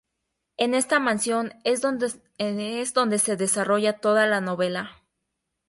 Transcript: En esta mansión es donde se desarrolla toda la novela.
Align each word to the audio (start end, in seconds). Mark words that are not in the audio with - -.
En 0.57 0.73
esta 0.73 0.99
mansión 0.99 1.53
es 1.63 1.79
donde 1.81 2.09
se 3.19 3.37
desarrolla 3.37 3.99
toda 3.99 4.25
la 4.25 4.41
novela. 4.41 5.03